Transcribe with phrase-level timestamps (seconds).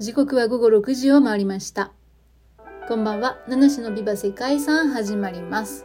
[0.00, 1.92] 時刻は午後6時を回りました。
[2.88, 3.36] こんばんは。
[3.46, 5.84] 七種のビバ世界遺産始まります。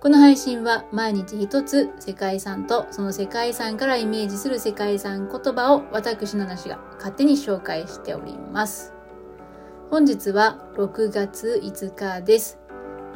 [0.00, 8.92] この配信は毎日一つ世界遺産とその世界遺産からイメージする世界遺産言葉を私七種が勝手に紹介しております。
[9.88, 12.58] 本日は6月5日です。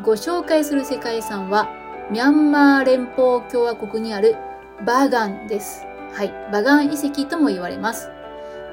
[0.05, 1.69] ご紹介する世界遺産は
[2.13, 4.37] ミャンマー連邦共和国にある
[4.87, 5.85] バガンです。
[6.13, 6.33] はい。
[6.53, 8.09] バガン遺跡とも言われます。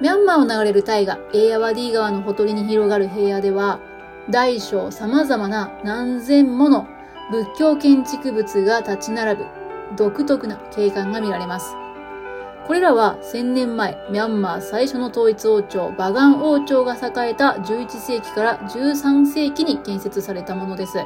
[0.01, 3.79] ミャンマーを流れる大河、エイアワディ川のほとりに広がる平野では、
[4.29, 6.87] 大小様々な何千もの
[7.31, 9.45] 仏教建築物が立ち並ぶ
[9.95, 11.75] 独特な景観が見られます。
[12.65, 20.97] これらは1000年前、ミャンマー最初の統一王朝、バガン王朝が栄えた11世紀から13世紀に建設されたものです。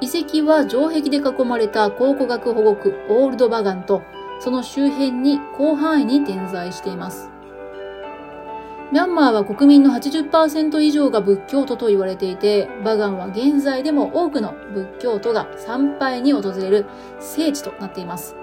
[0.00, 4.02] 遺跡は城壁で囲まれた考古学保護区オールドバガンと、
[4.40, 7.30] その周辺に広範囲に点在しています。
[8.92, 16.86] ミャンマーは国民の80%以上が仏教徒と言われていて、バガンは現在でも多くの仏教徒が参拝に訪れる
[17.18, 18.36] 聖地となっています。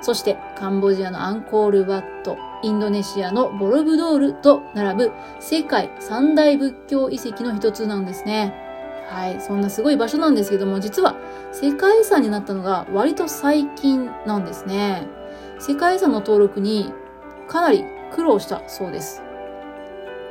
[0.00, 8.54] そして、カンボジアのアンコールワット、インドネシアのボロブドールと並ぶ世界三大仏教遺跡の一つなんですね。
[9.10, 11.16] はい、そんなすごい場所なんですけども、実は
[11.52, 15.06] 世界遺産になったのが割と最近なんですね。
[15.58, 16.90] 世界遺産の登録に
[17.48, 17.84] かなり
[18.14, 19.22] 苦労したそうです。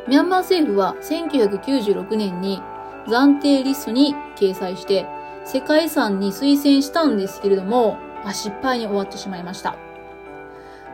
[0.10, 2.64] ミャンマー政府は1996年に
[3.06, 5.06] 暫定リストに掲載して
[5.46, 9.78] 世界遺産に推薦したんですけれども、ま、失敗に終わってしまいました。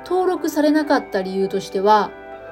[0.05, 2.11] 登録されなかった理由としては、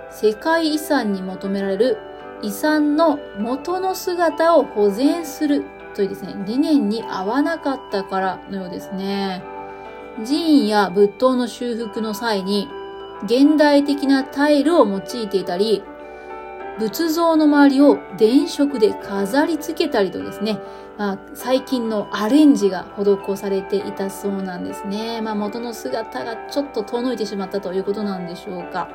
[0.10, 1.98] 世界遺産に求められる
[2.42, 9.44] 遺産の元の姿を保全するというですね、理念に合わなかったからのようですね。
[10.26, 12.70] 寺院や仏塔の修復の際に
[13.26, 15.84] 現代的なタイルを用いていたり、
[16.80, 20.60] 仏像の周りを電飾で飾り付けたりとですね、
[20.98, 25.22] まあ、最近のアレンジが施されていたそうなんですね。
[25.22, 28.90] まあ、元の姿がちょっと遠のいてしまったということなんでしょうか。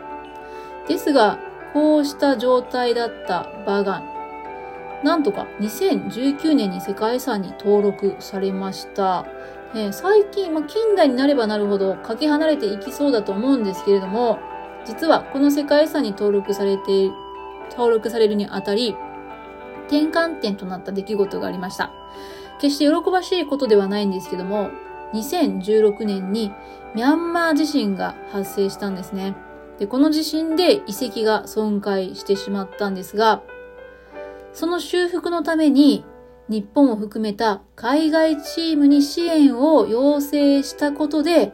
[0.89, 1.39] ですが、
[1.73, 4.09] こうした状態だったバガン。
[5.05, 9.25] なんとか2019年に世界遺産に登録されました。
[9.75, 14.41] えー、最近、まあ、近代になればなるほどかけ離れていきそうだと思うんですけれども、
[14.85, 17.28] 実はこの世界遺産に登録されている
[17.71, 18.97] 登録されるにあたり、
[19.89, 21.91] 転換点となった出来事がありました。
[22.61, 24.71] 決して喜ばしいことではないんですけども、
[25.15, 26.53] 2016年に
[26.95, 29.35] ミャンマー地震が発生したんですね。
[29.79, 33.43] で、この地震で遺跡が損壊してしまったんですが、
[34.53, 36.05] その修復のために
[36.49, 41.53] 日本を含めた海外チームに支援を要請したことで、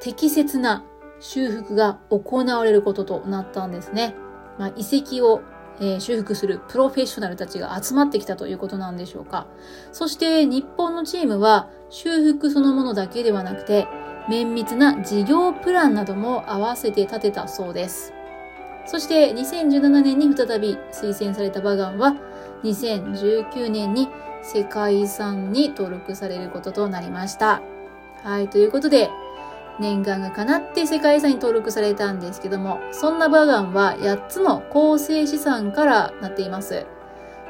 [0.00, 0.84] 適切な
[1.20, 4.14] 修復が行われることとなったんですね。
[4.58, 5.42] まあ、遺跡を、
[5.80, 9.46] えー、修復するプロフェッショナルたちが集まってきたということなんでしょうか。
[9.92, 13.86] そして日本のチームは修復そのものだけではなくて、
[14.28, 18.12] 綿密な事業プランなども合わせて立てたそうです。
[18.86, 22.16] そして2017年に再び推薦されたバガンは
[22.62, 24.08] 2019年に
[24.42, 27.62] 世界遺産に登録されることとなりました。
[28.22, 29.10] はい、ということで
[29.78, 36.86] 念願が叶って世界遺産に登録されたんですけども、そんなバガンは8つの構成資産からなっています。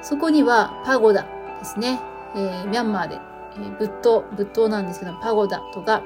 [0.03, 1.23] そこにはパゴダ
[1.59, 2.01] ですね。
[2.37, 3.21] えー、ミャンマーで、
[3.57, 6.03] えー、仏塔、仏塔なんですけど、パゴダとか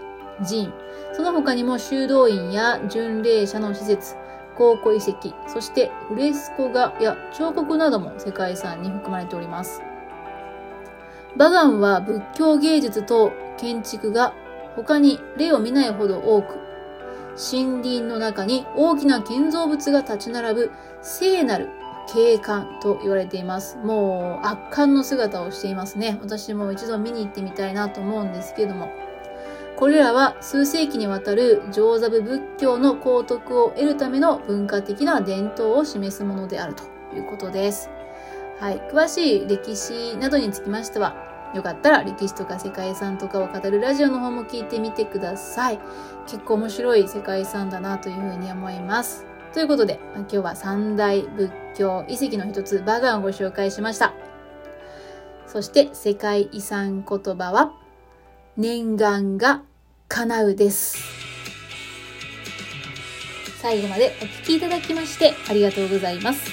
[0.46, 0.72] 寺院。
[1.12, 4.16] その他にも修道院や巡礼者の施設、
[4.56, 9.82] 考古遺跡、そしてフレスコ画や彫刻なども世界遺産に含まれております。
[11.36, 14.32] バガンは仏教芸術と建築が
[14.78, 16.54] 他に例を見ないほど多く、
[17.52, 20.70] 森林の中に大きな建造物が立ち並ぶ
[21.02, 21.68] 聖なる
[22.12, 23.76] 景観と言われています。
[23.78, 26.18] もう圧巻の姿をしていますね。
[26.22, 28.88] 私も一度見に行ってみたいなと思うんですけども。
[29.76, 36.84] これらは数世紀にわたる上座部仏教の皇徳を得るための文化的な伝統を示すものであると
[37.16, 37.90] いうことです。
[38.60, 38.80] はい。
[38.92, 45.78] 詳しい歴史などにつきましては、よかったら歴史とか世界遺産とかを語るラジオの方も聞いてみてください。
[46.26, 49.26] 結構面白い世界遺産だなというふうに思います。
[49.52, 54.12] ということで、今日は三大仏教遺跡の一つ、バガンをご紹介しました。
[55.46, 57.72] そして世界遺産言葉は、
[58.56, 59.62] 念願が
[60.08, 60.98] 叶うです。
[63.60, 66.50] 最後までお聴きいただきましてありがとうございます。